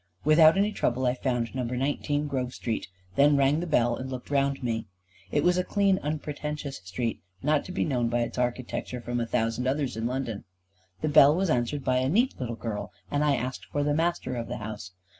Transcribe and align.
Without 0.25 0.57
any 0.57 0.71
trouble, 0.71 1.05
I 1.05 1.13
found 1.13 1.53
No. 1.53 1.61
19, 1.61 2.25
Grove 2.25 2.55
Street, 2.55 2.87
then 3.15 3.37
rang 3.37 3.59
the 3.59 3.67
bell 3.67 3.95
and 3.97 4.09
looked 4.09 4.31
round 4.31 4.63
me. 4.63 4.87
It 5.29 5.43
was 5.43 5.59
a 5.59 5.63
clean 5.63 5.99
unpretentious 5.99 6.77
street, 6.77 7.21
not 7.43 7.63
to 7.65 7.71
be 7.71 7.85
known 7.85 8.09
by 8.09 8.21
its 8.21 8.39
architecture 8.39 8.99
from 8.99 9.19
a 9.19 9.27
thousand 9.27 9.67
others 9.67 9.95
in 9.95 10.07
London. 10.07 10.43
The 11.01 11.07
bell 11.09 11.35
was 11.35 11.51
answered 11.51 11.83
by 11.83 11.97
a 11.97 12.09
neat 12.09 12.33
little 12.39 12.55
girl, 12.55 12.91
and 13.11 13.23
I 13.23 13.35
asked 13.35 13.65
for 13.65 13.83
the 13.83 13.93
Master 13.93 14.35
of 14.35 14.47
the 14.47 14.57
house. 14.57 14.89